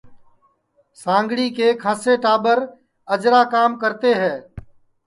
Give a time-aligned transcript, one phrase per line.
[1.01, 2.57] سانگھڑی کے کھاسیے ٹاٻر
[3.13, 4.33] اجرا کام کرتے ہے